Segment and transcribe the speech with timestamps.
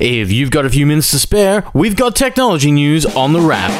[0.00, 3.70] If you've got a few minutes to spare, we've got technology news on the wrap.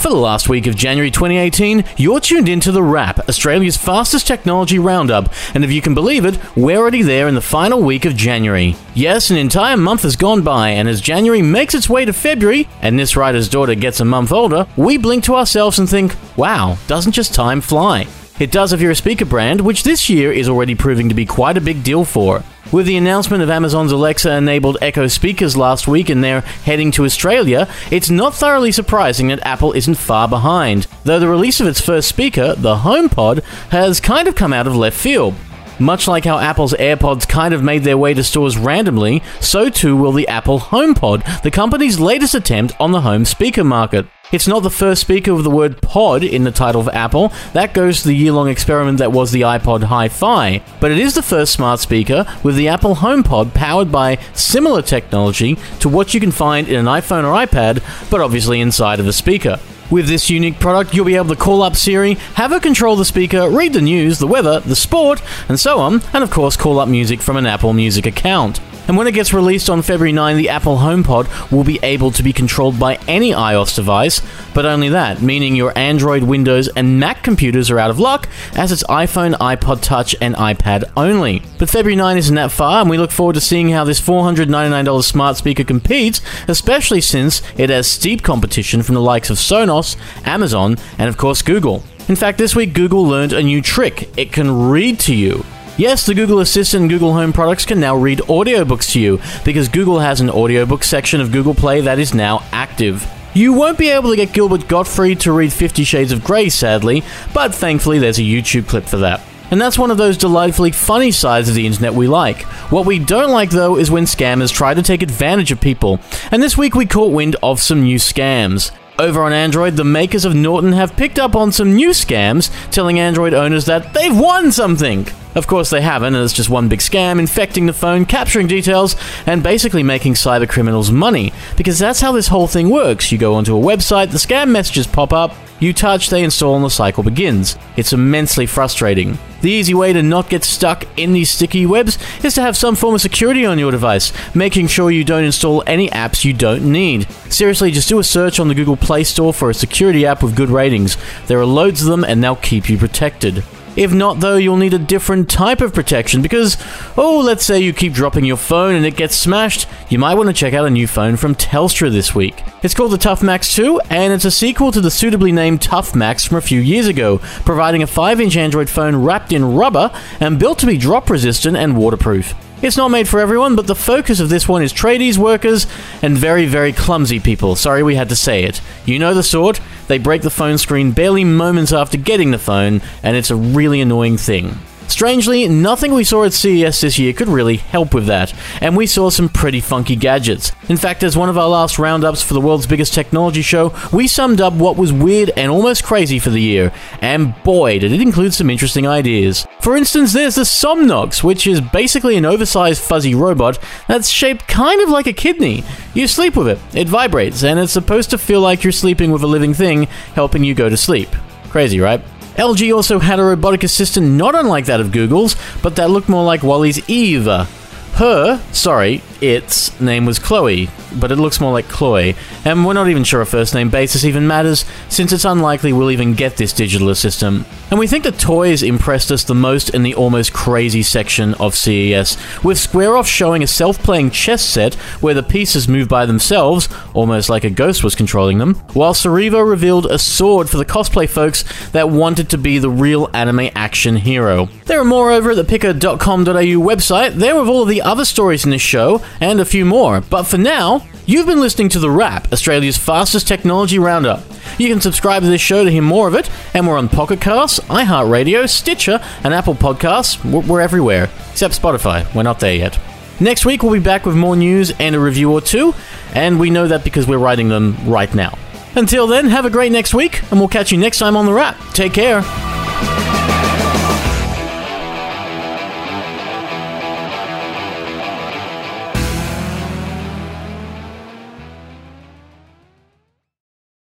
[0.00, 4.80] For the last week of January 2018, you're tuned into The Wrap, Australia's fastest technology
[4.80, 8.16] roundup, and if you can believe it, we're already there in the final week of
[8.16, 8.74] January.
[8.92, 12.68] Yes, an entire month has gone by, and as January makes its way to February,
[12.82, 16.76] and this writer's daughter gets a month older, we blink to ourselves and think, wow,
[16.88, 18.08] doesn't just time fly?
[18.40, 21.24] It does if you're a speaker brand, which this year is already proving to be
[21.24, 22.42] quite a big deal for.
[22.74, 27.04] With the announcement of Amazon's Alexa enabled Echo speakers last week and they're heading to
[27.04, 31.80] Australia, it's not thoroughly surprising that Apple isn't far behind, though the release of its
[31.80, 35.36] first speaker, the HomePod, has kind of come out of left field.
[35.78, 39.96] Much like how Apple's AirPods kind of made their way to stores randomly, so too
[39.96, 44.06] will the Apple HomePod, the company's latest attempt on the home speaker market.
[44.32, 47.74] It's not the first speaker with the word pod in the title of Apple, that
[47.74, 51.14] goes to the year long experiment that was the iPod Hi Fi, but it is
[51.14, 56.20] the first smart speaker with the Apple HomePod powered by similar technology to what you
[56.20, 59.58] can find in an iPhone or iPad, but obviously inside of a speaker.
[59.90, 63.04] With this unique product, you'll be able to call up Siri, have her control the
[63.04, 66.78] speaker, read the news, the weather, the sport, and so on, and of course, call
[66.78, 68.60] up music from an Apple Music account.
[68.86, 72.22] And when it gets released on February 9, the Apple HomePod will be able to
[72.22, 74.20] be controlled by any iOS device,
[74.52, 78.72] but only that, meaning your Android, Windows, and Mac computers are out of luck, as
[78.72, 81.42] it's iPhone, iPod Touch, and iPad only.
[81.58, 85.02] But February 9 isn't that far, and we look forward to seeing how this $499
[85.02, 89.96] smart speaker competes, especially since it has steep competition from the likes of Sonos,
[90.26, 91.82] Amazon, and of course Google.
[92.06, 94.10] In fact, this week Google learned a new trick.
[94.18, 95.42] It can read to you.
[95.76, 99.68] Yes, the Google Assistant and Google Home products can now read audiobooks to you because
[99.68, 103.04] Google has an audiobook section of Google Play that is now active.
[103.34, 107.02] You won't be able to get Gilbert Gottfried to read Fifty Shades of Grey, sadly,
[107.32, 109.20] but thankfully there's a YouTube clip for that.
[109.50, 112.42] And that's one of those delightfully funny sides of the internet we like.
[112.70, 115.98] What we don't like, though, is when scammers try to take advantage of people.
[116.30, 118.70] And this week we caught wind of some new scams.
[118.96, 123.00] Over on Android, the makers of Norton have picked up on some new scams, telling
[123.00, 125.08] Android owners that they've won something.
[125.34, 128.96] Of course, they haven't, and it's just one big scam infecting the phone, capturing details,
[129.26, 131.32] and basically making cyber criminals money.
[131.56, 133.10] Because that's how this whole thing works.
[133.10, 136.64] You go onto a website, the scam messages pop up, you touch, they install, and
[136.64, 137.56] the cycle begins.
[137.76, 139.18] It's immensely frustrating.
[139.40, 142.76] The easy way to not get stuck in these sticky webs is to have some
[142.76, 146.70] form of security on your device, making sure you don't install any apps you don't
[146.70, 147.10] need.
[147.30, 150.36] Seriously, just do a search on the Google Play Store for a security app with
[150.36, 150.96] good ratings.
[151.26, 153.44] There are loads of them, and they'll keep you protected.
[153.76, 156.56] If not, though, you'll need a different type of protection because,
[156.96, 160.28] oh, let's say you keep dropping your phone and it gets smashed, you might want
[160.28, 162.42] to check out a new phone from Telstra this week.
[162.62, 165.94] It's called the Tough Max 2, and it's a sequel to the suitably named Tough
[165.94, 169.90] Max from a few years ago, providing a 5 inch Android phone wrapped in rubber
[170.20, 172.34] and built to be drop resistant and waterproof.
[172.62, 175.66] It's not made for everyone, but the focus of this one is tradies, workers,
[176.00, 177.56] and very, very clumsy people.
[177.56, 178.62] Sorry we had to say it.
[178.86, 179.60] You know the sort.
[179.86, 183.80] They break the phone screen barely moments after getting the phone, and it's a really
[183.80, 184.58] annoying thing.
[184.88, 188.86] Strangely, nothing we saw at CES this year could really help with that, and we
[188.86, 190.52] saw some pretty funky gadgets.
[190.68, 194.06] In fact, as one of our last roundups for the world's biggest technology show, we
[194.06, 198.00] summed up what was weird and almost crazy for the year, and boy, did it
[198.00, 199.46] include some interesting ideas.
[199.60, 203.58] For instance, there's the Somnox, which is basically an oversized fuzzy robot
[203.88, 205.64] that's shaped kind of like a kidney.
[205.94, 209.22] You sleep with it, it vibrates, and it's supposed to feel like you're sleeping with
[209.22, 209.84] a living thing,
[210.14, 211.08] helping you go to sleep.
[211.50, 212.02] Crazy, right?
[212.36, 216.24] LG also had a robotic assistant not unlike that of Google's, but that looked more
[216.24, 217.26] like WALL-E's Eve.
[217.26, 219.02] Her, sorry,
[219.32, 220.68] its name was CLOi,
[220.98, 222.14] but it looks more like Chloe,
[222.44, 225.90] and we're not even sure a first name basis even matters, since it's unlikely we'll
[225.90, 227.46] even get this digital assistant.
[227.70, 231.54] And we think the toys impressed us the most in the almost crazy section of
[231.54, 236.06] CES, with Square Off showing a self playing chess set where the pieces move by
[236.06, 240.64] themselves, almost like a ghost was controlling them, while Cerevo revealed a sword for the
[240.64, 244.48] cosplay folks that wanted to be the real anime action hero.
[244.66, 248.44] There are more over at the pickr.com.au website, there with all of the other stories
[248.44, 250.00] in this show, and a few more.
[250.00, 254.22] But for now, you've been listening to The Wrap, Australia's fastest technology roundup.
[254.58, 257.20] You can subscribe to this show to hear more of it, and we're on Pocket
[257.20, 260.24] Casts, iHeartRadio, Stitcher, and Apple Podcasts.
[260.24, 262.12] We're, everywhere, except Spotify.
[262.14, 262.78] We're not there yet.
[263.20, 265.74] Next week, we'll be back with more news and a review or two,
[266.14, 268.36] and we know that because we're writing them right now.
[268.76, 271.32] Until then, have a great next week, and we'll catch you next time on The
[271.32, 271.56] Wrap.
[271.74, 272.22] Take care.